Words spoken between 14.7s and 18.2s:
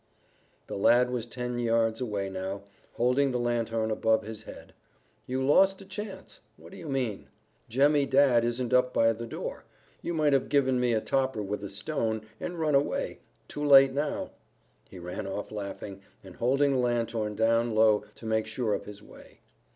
He ran off laughing, and holding the lanthorn down low